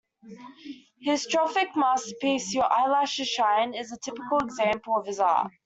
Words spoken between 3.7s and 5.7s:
is a typical example of his art.